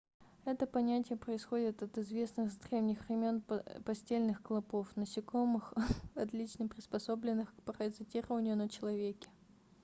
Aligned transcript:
это 0.45 0.65
понятие 0.65 1.15
происходит 1.15 1.83
от 1.83 1.95
известных 1.99 2.51
с 2.51 2.55
древних 2.55 3.07
времен 3.07 3.39
постельных 3.85 4.41
клопов 4.41 4.87
насекомых 4.95 5.75
отлично 6.15 6.67
приспособленных 6.67 7.55
к 7.55 7.61
паразитированию 7.61 8.55
на 8.57 8.67
человеке 8.67 9.29